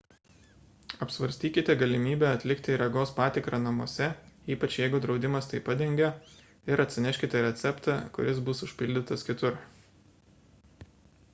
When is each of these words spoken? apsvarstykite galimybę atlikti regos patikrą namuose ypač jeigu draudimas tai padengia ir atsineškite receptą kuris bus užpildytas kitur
apsvarstykite 1.05 1.73
galimybę 1.81 2.29
atlikti 2.37 2.77
regos 2.81 3.11
patikrą 3.19 3.59
namuose 3.65 4.07
ypač 4.55 4.77
jeigu 4.81 5.01
draudimas 5.03 5.49
tai 5.51 5.59
padengia 5.67 6.07
ir 6.73 6.83
atsineškite 6.85 7.43
receptą 7.49 7.99
kuris 8.17 8.41
bus 8.49 8.63
užpildytas 8.69 9.27
kitur 9.29 9.61